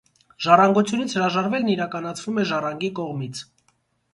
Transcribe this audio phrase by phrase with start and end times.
[0.45, 3.45] Ժառանգությունից հրաժարվելն իրականացվում է ժառանգի կողմից։